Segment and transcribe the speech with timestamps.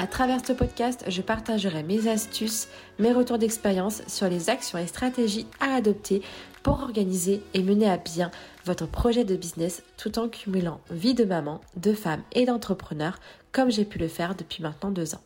[0.00, 2.68] À travers ce podcast, je partagerai mes astuces,
[3.00, 6.22] mes retours d'expérience sur les actions et stratégies à adopter
[6.62, 8.30] pour organiser et mener à bien
[8.64, 13.18] votre projet de business tout en cumulant vie de maman, de femme et d'entrepreneur
[13.50, 15.20] comme j'ai pu le faire depuis maintenant deux ans.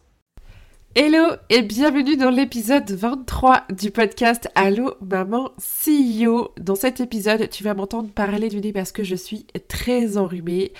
[0.95, 6.52] Hello et bienvenue dans l'épisode 23 du podcast Allo Maman CEO.
[6.60, 10.73] Dans cet épisode, tu vas m'entendre parler du nez parce que je suis très enrhumée.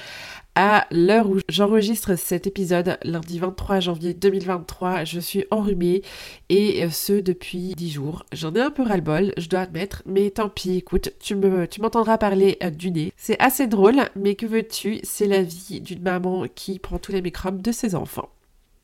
[0.55, 6.03] À l'heure où j'enregistre cet épisode, lundi 23 janvier 2023, je suis enrhumée
[6.51, 8.27] et ce depuis 10 jours.
[8.33, 11.81] J'en ai un peu ras-le-bol, je dois admettre, mais tant pis, écoute, tu me, tu
[11.81, 13.15] m'entendras parler euh, du nez.
[13.17, 17.23] C'est assez drôle, mais que veux-tu, c'est la vie d'une maman qui prend tous les
[17.23, 18.29] microbes de ses enfants.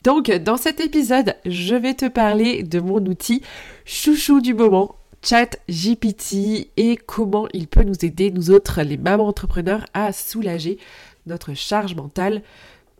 [0.04, 3.42] Donc, dans cet épisode, je vais te parler de mon outil
[3.84, 9.84] chouchou du moment, ChatGPT, et comment il peut nous aider, nous autres, les mamans entrepreneurs,
[9.92, 10.78] à soulager
[11.28, 12.42] notre charge mentale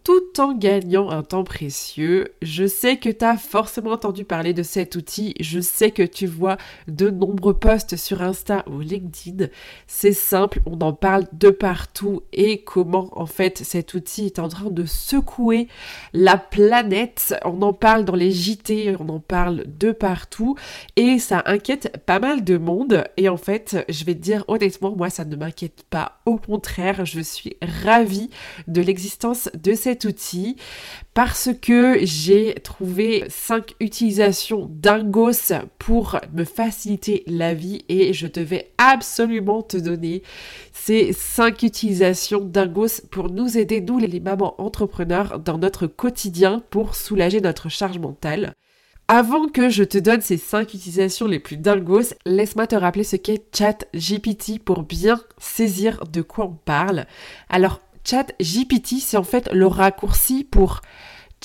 [0.09, 2.33] tout en gagnant un temps précieux.
[2.41, 6.27] Je sais que tu as forcément entendu parler de cet outil, je sais que tu
[6.27, 6.56] vois
[6.87, 9.48] de nombreux posts sur Insta ou LinkedIn.
[9.87, 14.48] C'est simple, on en parle de partout et comment en fait cet outil est en
[14.48, 15.69] train de secouer
[16.15, 17.34] la planète.
[17.45, 20.56] On en parle dans les JT, on en parle de partout
[20.97, 24.97] et ça inquiète pas mal de monde et en fait, je vais te dire honnêtement,
[24.97, 26.22] moi ça ne m'inquiète pas.
[26.25, 28.31] Au contraire, je suis ravie
[28.69, 30.57] de l'existence de cet outil
[31.15, 38.71] parce que j'ai trouvé 5 utilisations d'Ingos pour me faciliter la vie et je devais
[38.78, 40.22] absolument te donner
[40.72, 46.95] ces 5 utilisations d'Ingos pour nous aider, nous les mamans entrepreneurs, dans notre quotidien pour
[46.95, 48.55] soulager notre charge mentale.
[49.11, 53.17] Avant que je te donne ces 5 utilisations les plus dingos, laisse-moi te rappeler ce
[53.17, 57.06] qu'est ChatGPT pour bien saisir de quoi on parle.
[57.49, 60.81] Alors, Chat GPT, c'est en fait le raccourci pour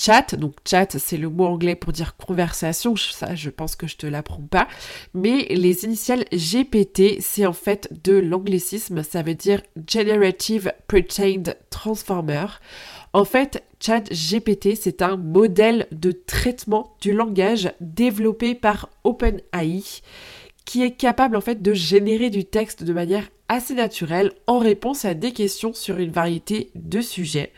[0.00, 0.34] chat.
[0.34, 2.96] Donc chat, c'est le mot anglais pour dire conversation.
[2.96, 4.66] Ça, je pense que je te l'apprends pas.
[5.12, 9.02] Mais les initiales GPT, c'est en fait de l'anglicisme.
[9.02, 12.46] Ça veut dire Generative Pre-trained Transformer.
[13.12, 19.82] En fait, Chat GPT, c'est un modèle de traitement du langage développé par OpenAI
[20.64, 25.04] qui est capable en fait de générer du texte de manière assez naturelle en réponse
[25.04, 27.52] à des questions sur une variété de sujets.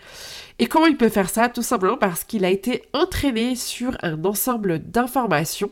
[0.59, 1.49] Et comment il peut faire ça?
[1.49, 5.71] Tout simplement parce qu'il a été entraîné sur un ensemble d'informations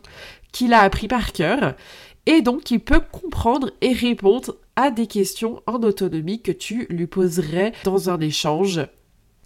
[0.53, 1.75] qu'il a appris par cœur
[2.27, 7.07] et donc il peut comprendre et répondre à des questions en autonomie que tu lui
[7.07, 8.81] poserais dans un échange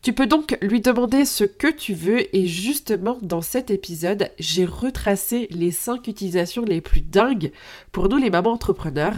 [0.08, 4.64] tu peux donc lui demander ce que tu veux et justement dans cet épisode, j'ai
[4.64, 7.52] retracé les 5 utilisations les plus dingues
[7.92, 9.16] pour nous les mamans entrepreneurs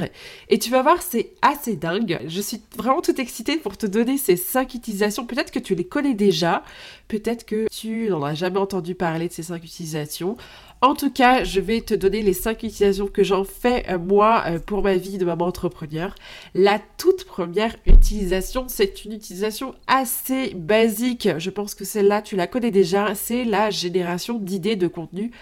[0.49, 2.19] et tu vas voir c'est assez dingue.
[2.27, 5.27] Je suis vraiment toute excitée pour te donner ces 5 utilisations.
[5.27, 6.65] Peut-être que tu les connais déjà,
[7.07, 10.37] peut-être que tu n'en as jamais entendu parler de ces 5 utilisations.
[10.83, 14.45] En tout cas, je vais te donner les 5 utilisations que j'en fais euh, moi
[14.47, 16.15] euh, pour ma vie de maman entrepreneur.
[16.55, 21.29] La toute première utilisation, c'est une utilisation assez basique.
[21.37, 23.15] Je pense que celle-là, tu la connais déjà.
[23.15, 25.33] C'est la génération d'idées de contenu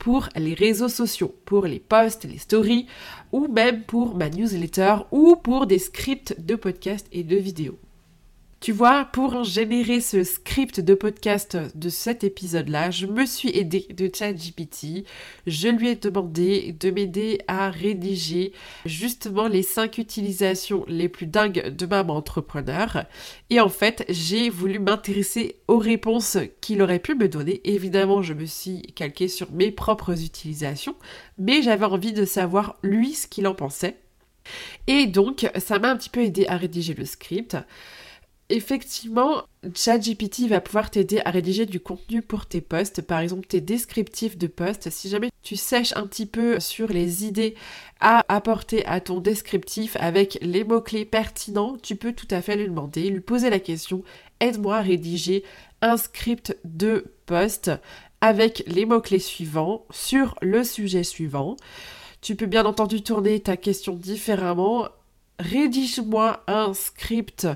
[0.00, 2.86] pour les réseaux sociaux, pour les posts, les stories,
[3.30, 7.78] ou même pour ma newsletter, ou pour des scripts de podcasts et de vidéos.
[8.60, 13.86] Tu vois, pour générer ce script de podcast de cet épisode-là, je me suis aidée
[13.90, 15.06] de ChatGPT.
[15.46, 18.52] Je lui ai demandé de m'aider à rédiger
[18.84, 23.04] justement les 5 utilisations les plus dingues de ma entrepreneur.
[23.48, 27.60] Et en fait, j'ai voulu m'intéresser aux réponses qu'il aurait pu me donner.
[27.62, 30.96] Évidemment, je me suis calquée sur mes propres utilisations,
[31.38, 33.98] mais j'avais envie de savoir lui ce qu'il en pensait.
[34.88, 37.56] Et donc, ça m'a un petit peu aidé à rédiger le script.
[38.50, 39.42] Effectivement,
[39.74, 44.38] ChatGPT va pouvoir t'aider à rédiger du contenu pour tes posts, par exemple tes descriptifs
[44.38, 44.88] de posts.
[44.88, 47.54] Si jamais tu sèches un petit peu sur les idées
[48.00, 52.68] à apporter à ton descriptif avec les mots-clés pertinents, tu peux tout à fait lui
[52.68, 54.02] demander, lui poser la question
[54.40, 55.44] aide-moi à rédiger
[55.82, 57.70] un script de post
[58.22, 61.56] avec les mots-clés suivants sur le sujet suivant.
[62.22, 64.88] Tu peux bien entendu tourner ta question différemment
[65.38, 67.46] rédige-moi un script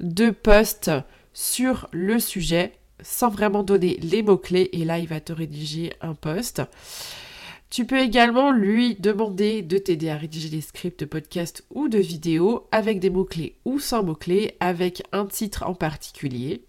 [0.00, 0.90] de post
[1.32, 2.72] sur le sujet
[3.02, 6.62] sans vraiment donner les mots-clés et là il va te rédiger un post.
[7.68, 11.98] Tu peux également lui demander de t'aider à rédiger des scripts de podcast ou de
[11.98, 16.62] vidéos avec des mots-clés ou sans mots-clés, avec un titre en particulier.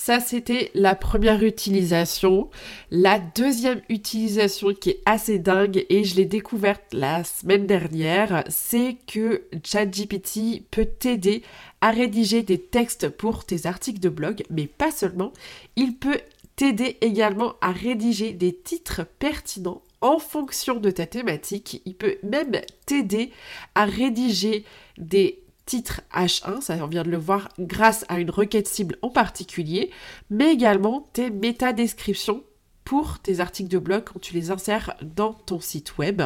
[0.00, 2.50] Ça, c'était la première utilisation.
[2.92, 8.96] La deuxième utilisation qui est assez dingue et je l'ai découverte la semaine dernière, c'est
[9.08, 11.42] que ChatGPT peut t'aider
[11.80, 15.32] à rédiger des textes pour tes articles de blog, mais pas seulement.
[15.74, 16.20] Il peut
[16.54, 21.82] t'aider également à rédiger des titres pertinents en fonction de ta thématique.
[21.86, 23.32] Il peut même t'aider
[23.74, 24.64] à rédiger
[24.96, 29.10] des titres H1, ça on vient de le voir grâce à une requête cible en
[29.10, 29.90] particulier,
[30.30, 32.42] mais également tes métadescriptions
[32.84, 36.22] pour tes articles de blog quand tu les insères dans ton site web.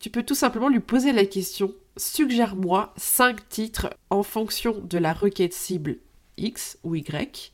[0.00, 5.12] Tu peux tout simplement lui poser la question suggère-moi 5 titres en fonction de la
[5.12, 5.98] requête cible
[6.38, 7.52] X ou Y.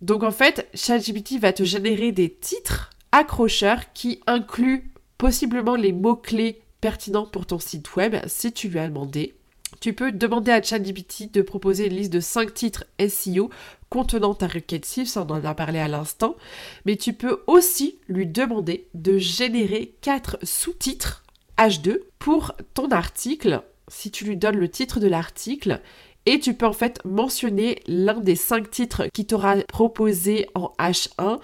[0.00, 6.62] Donc en fait, ChatGPT va te générer des titres accrocheurs qui incluent possiblement les mots-clés
[6.80, 9.36] pertinents pour ton site web si tu lui as demandé.
[9.80, 13.50] Tu peux demander à ChatGPT de proposer une liste de 5 titres SEO
[13.90, 16.36] contenant ta requête cible, ça on en a parlé à l'instant,
[16.84, 21.24] mais tu peux aussi lui demander de générer 4 sous-titres
[21.58, 25.80] H2 pour ton article, si tu lui donnes le titre de l'article,
[26.26, 31.38] et tu peux en fait mentionner l'un des 5 titres qui t'aura proposé en H1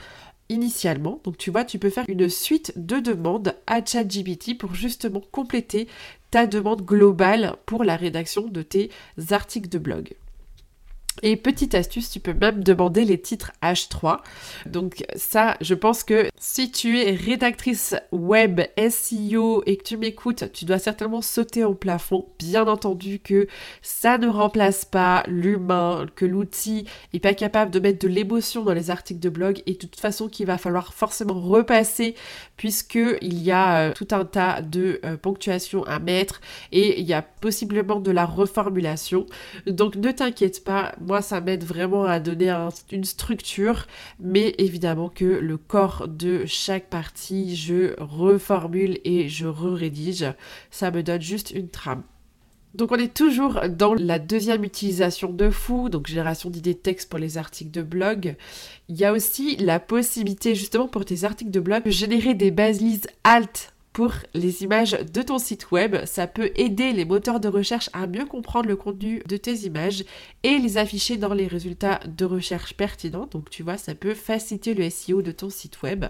[0.53, 1.21] initialement.
[1.25, 5.89] Donc tu vois, tu peux faire une suite de demandes à ChatGPT pour justement compléter
[6.31, 8.91] ta demande globale pour la rédaction de tes
[9.31, 10.15] articles de blog.
[11.20, 14.20] Et petite astuce, tu peux même demander les titres H3.
[14.67, 20.50] Donc ça, je pense que si tu es rédactrice web SEO et que tu m'écoutes,
[20.53, 22.26] tu dois certainement sauter au plafond.
[22.38, 23.47] Bien entendu que
[23.82, 28.75] ça ne remplace pas l'humain, que l'outil n'est pas capable de mettre de l'émotion dans
[28.75, 32.15] les articles de blog et de toute façon qu'il va falloir forcément repasser
[32.56, 37.06] puisque il y a euh, tout un tas de euh, ponctuations à mettre et il
[37.06, 39.26] y a possiblement de la reformulation.
[39.67, 42.55] Donc ne t'inquiète pas, moi, ça m'aide vraiment à donner
[42.91, 43.87] une structure,
[44.21, 50.27] mais évidemment que le corps de chaque partie, je reformule et je re-rédige.
[50.71, 52.03] Ça me donne juste une trame.
[52.75, 57.11] Donc on est toujours dans la deuxième utilisation de fou, donc génération d'idées de texte
[57.11, 58.37] pour les articles de blog.
[58.89, 62.51] Il y a aussi la possibilité justement pour tes articles de blog de générer des
[62.51, 66.05] balises alt pour les images de ton site web.
[66.05, 70.05] Ça peut aider les moteurs de recherche à mieux comprendre le contenu de tes images
[70.43, 73.29] et les afficher dans les résultats de recherche pertinents.
[73.31, 76.06] Donc tu vois, ça peut faciliter le SEO de ton site web.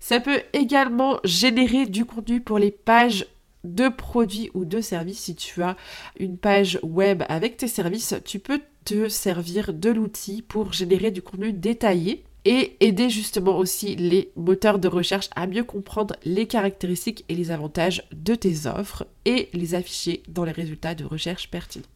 [0.00, 3.26] Ça peut également générer du contenu pour les pages
[3.64, 5.20] de produits ou de services.
[5.20, 5.76] Si tu as
[6.18, 11.20] une page web avec tes services, tu peux te servir de l'outil pour générer du
[11.20, 17.24] contenu détaillé et aider justement aussi les moteurs de recherche à mieux comprendre les caractéristiques
[17.28, 21.86] et les avantages de tes offres et les afficher dans les résultats de recherche pertinents.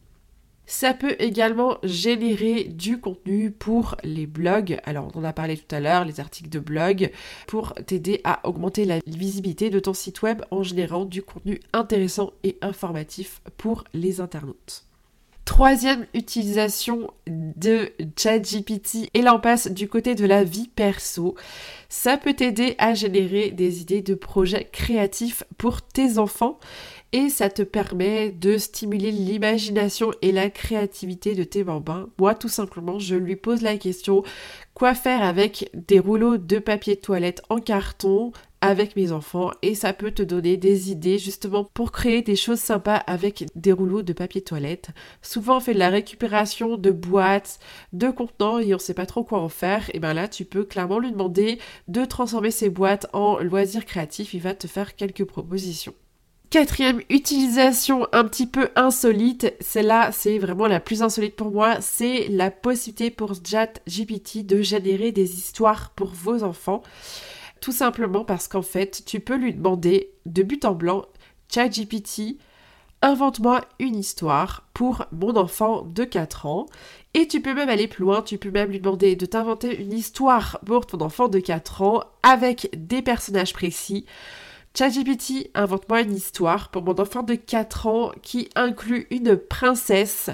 [0.67, 4.79] Ça peut également générer du contenu pour les blogs.
[4.83, 7.11] Alors, on en a parlé tout à l'heure, les articles de blog,
[7.47, 12.31] pour t'aider à augmenter la visibilité de ton site web en générant du contenu intéressant
[12.43, 14.85] et informatif pour les internautes.
[15.45, 21.35] Troisième utilisation de ChatGPT, et là on passe du côté de la vie perso.
[21.87, 26.59] Ça peut t'aider à générer des idées de projets créatifs pour tes enfants
[27.15, 32.09] et ça te permet de stimuler l'imagination et la créativité de tes bambins.
[32.19, 34.21] Moi tout simplement je lui pose la question
[34.73, 39.51] quoi faire avec des rouleaux de papier toilette en carton avec mes enfants?
[39.61, 43.71] Et ça peut te donner des idées justement pour créer des choses sympas avec des
[43.71, 44.89] rouleaux de papier toilette.
[45.21, 47.59] Souvent on fait de la récupération de boîtes,
[47.93, 49.89] de contenants et on sait pas trop quoi en faire.
[49.93, 54.33] Et bien là tu peux clairement lui demander de transformer ces boîtes en loisirs créatifs.
[54.33, 55.93] Il va te faire quelques propositions.
[56.55, 62.29] Quatrième utilisation un petit peu insolite, celle-là c'est vraiment la plus insolite pour moi, c'est
[62.29, 66.81] la possibilité pour ChatGPT de générer des histoires pour vos enfants.
[67.59, 71.03] Tout simplement parce qu'en fait, tu peux lui demander de but en blanc,
[71.53, 72.37] ChatGPT,
[73.01, 76.67] invente-moi une histoire pour mon enfant de 4 ans.
[77.15, 79.91] Et tu peux même aller plus loin, tu peux même lui demander de t'inventer une
[79.91, 84.05] histoire pour ton enfant de 4 ans avec des personnages précis.
[84.77, 90.29] ChatGPT, invente-moi une histoire pour mon enfant de 4 ans qui inclut une princesse,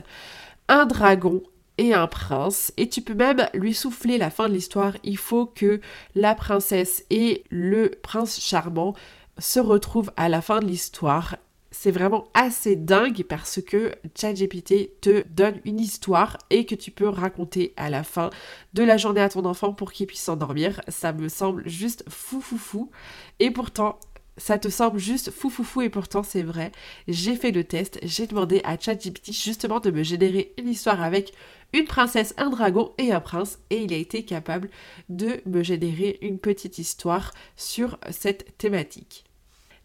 [0.67, 1.43] un dragon,
[1.77, 2.71] et un prince.
[2.77, 4.93] Et tu peux même lui souffler la fin de l'histoire.
[5.03, 5.81] Il faut que
[6.15, 8.93] la princesse et le prince charmant
[9.39, 11.38] se retrouvent à la fin de l'histoire.
[11.71, 17.07] C'est vraiment assez dingue parce que ChatGPT te donne une histoire et que tu peux
[17.07, 18.29] raconter à la fin
[18.74, 20.81] de la journée à ton enfant pour qu'il puisse s'endormir.
[20.89, 22.91] Ça me semble juste fou fou fou.
[23.39, 23.98] Et pourtant,
[24.38, 26.72] ça te semble juste fou fou fou et pourtant c'est vrai.
[27.08, 31.34] J'ai fait le test, j'ai demandé à ChatGPT justement de me générer une histoire avec
[31.74, 34.70] une princesse, un dragon et un prince et il a été capable
[35.10, 39.26] de me générer une petite histoire sur cette thématique.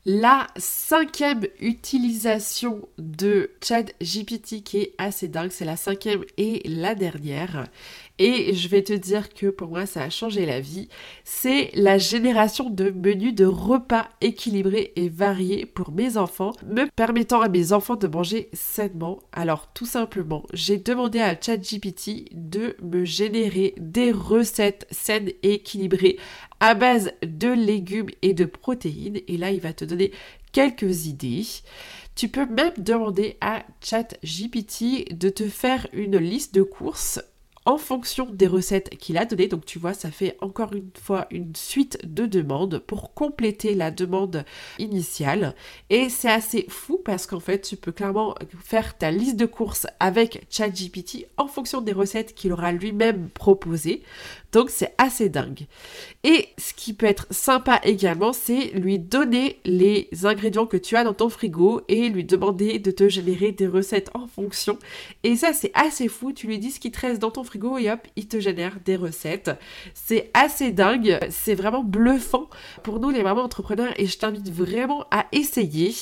[0.09, 7.67] La cinquième utilisation de ChatGPT qui est assez dingue, c'est la cinquième et la dernière.
[8.21, 10.89] Et je vais te dire que pour moi, ça a changé la vie.
[11.25, 17.41] C'est la génération de menus de repas équilibrés et variés pour mes enfants, me permettant
[17.41, 19.19] à mes enfants de manger sainement.
[19.33, 26.17] Alors, tout simplement, j'ai demandé à ChatGPT de me générer des recettes saines et équilibrées
[26.61, 29.21] à base de légumes et de protéines.
[29.29, 30.13] Et là, il va te donner
[30.53, 31.47] quelques idées.
[32.15, 37.21] Tu peux même demander à ChatGPT de te faire une liste de courses
[37.67, 39.49] en fonction des recettes qu'il a données.
[39.49, 43.91] Donc tu vois, ça fait encore une fois une suite de demandes pour compléter la
[43.91, 44.45] demande
[44.79, 45.55] initiale.
[45.91, 49.89] Et c'est assez fou parce qu'en fait, tu peux clairement faire ta liste de courses
[49.99, 54.03] avec ChatGPT en fonction des recettes qu'il aura lui-même proposées.
[54.57, 55.67] Donc c'est assez dingue.
[56.25, 61.05] Et ce qui peut être sympa également, c'est lui donner les ingrédients que tu as
[61.05, 64.79] dans ton frigo et lui demander de te générer des recettes en fonction.
[65.25, 67.77] Et ça c'est assez fou, tu lui dis ce qui te reste dans ton frigo
[67.77, 69.51] et hop, il te génère des recettes.
[69.93, 72.49] C'est assez dingue, c'est vraiment bluffant
[72.83, 75.95] pour nous les mamans entrepreneurs et je t'invite vraiment à essayer.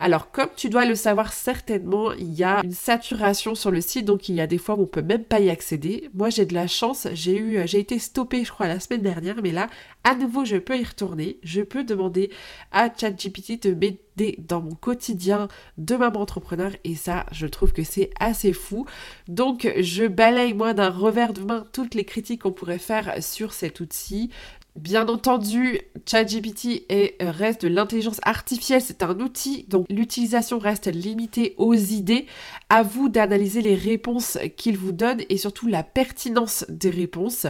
[0.00, 4.04] Alors, comme tu dois le savoir certainement, il y a une saturation sur le site,
[4.04, 6.08] donc il y a des fois où on peut même pas y accéder.
[6.14, 9.42] Moi, j'ai de la chance, j'ai eu, j'ai été stoppée, je crois, la semaine dernière,
[9.42, 9.68] mais là,
[10.04, 11.38] à nouveau, je peux y retourner.
[11.42, 12.30] Je peux demander
[12.70, 17.82] à ChatGPT de m'aider dans mon quotidien de maman entrepreneur, et ça, je trouve que
[17.84, 18.86] c'est assez fou.
[19.26, 23.52] Donc, je balaye moi d'un revers de main toutes les critiques qu'on pourrait faire sur
[23.52, 24.30] cet outil.
[24.78, 31.56] Bien entendu, ChatGPT euh, reste de l'intelligence artificielle, c'est un outil, donc l'utilisation reste limitée
[31.58, 32.26] aux idées.
[32.68, 37.46] À vous d'analyser les réponses qu'il vous donne et surtout la pertinence des réponses.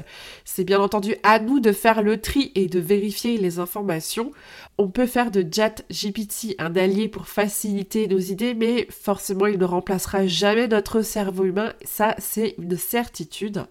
[0.47, 4.31] C'est bien entendu à nous de faire le tri et de vérifier les informations.
[4.79, 9.67] On peut faire de ChatGPT un allié pour faciliter nos idées, mais forcément il ne
[9.67, 13.67] remplacera jamais notre cerveau humain, ça c'est une certitude.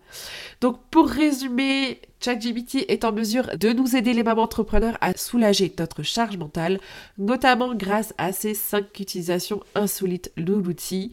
[0.62, 5.74] Donc pour résumer, ChatGPT est en mesure de nous aider les mamans entrepreneurs à soulager
[5.78, 6.80] notre charge mentale,
[7.18, 11.12] notamment grâce à ces 5 utilisations insolites de.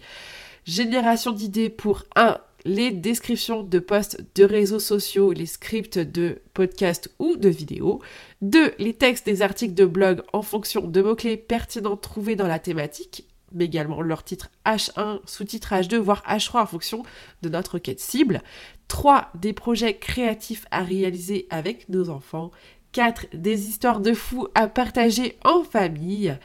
[0.64, 7.11] Génération d'idées pour 1 les descriptions de posts de réseaux sociaux, les scripts de podcasts
[7.18, 8.00] ou de vidéos.
[8.40, 8.73] 2.
[8.78, 13.26] Les textes des articles de blog en fonction de mots-clés pertinents trouvés dans la thématique
[13.54, 17.02] mais également leur titre H1, sous-titre H2, voire H3 en fonction
[17.42, 18.42] de notre quête cible.
[18.88, 19.31] 3.
[19.35, 22.50] Des projets créatifs à réaliser avec nos enfants.
[22.93, 23.26] 4.
[23.35, 26.37] Des histoires de fous à partager en famille.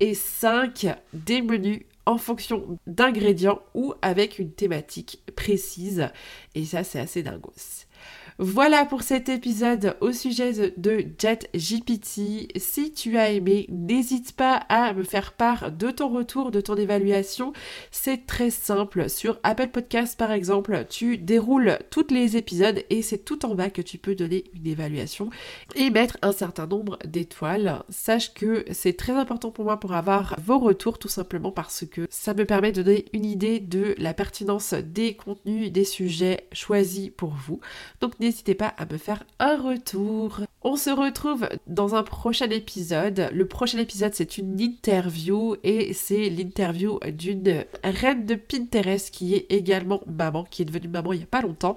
[0.00, 0.86] Et 5.
[1.12, 6.08] Des menus en fonction d'ingrédients ou avec une thématique précise.
[6.54, 7.86] Et ça, c'est assez dingos.
[8.40, 12.48] Voilà pour cet épisode au sujet de JetGPT.
[12.56, 16.74] Si tu as aimé, n'hésite pas à me faire part de ton retour, de ton
[16.74, 17.52] évaluation.
[17.92, 19.08] C'est très simple.
[19.08, 23.70] Sur Apple Podcast, par exemple, tu déroules tous les épisodes et c'est tout en bas
[23.70, 25.30] que tu peux donner une évaluation
[25.76, 27.84] et mettre un certain nombre d'étoiles.
[27.88, 32.08] Sache que c'est très important pour moi pour avoir vos retours, tout simplement parce que
[32.10, 37.10] ça me permet de donner une idée de la pertinence des contenus, des sujets choisis
[37.16, 37.60] pour vous.
[38.24, 40.40] N'hésitez pas à me faire un retour.
[40.62, 43.28] On se retrouve dans un prochain épisode.
[43.32, 49.46] Le prochain épisode, c'est une interview et c'est l'interview d'une reine de Pinterest qui est
[49.50, 51.74] également maman, qui est devenue maman il n'y a pas longtemps.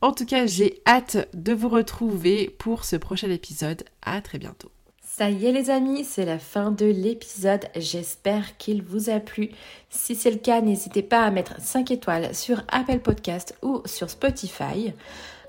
[0.00, 3.82] En tout cas, j'ai hâte de vous retrouver pour ce prochain épisode.
[4.02, 4.70] À très bientôt.
[5.02, 7.66] Ça y est les amis, c'est la fin de l'épisode.
[7.74, 9.50] J'espère qu'il vous a plu.
[9.90, 14.08] Si c'est le cas, n'hésitez pas à mettre 5 étoiles sur Apple Podcast ou sur
[14.08, 14.94] Spotify.